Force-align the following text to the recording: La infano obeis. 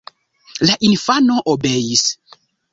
La 0.69 0.77
infano 0.89 1.37
obeis. 1.55 2.09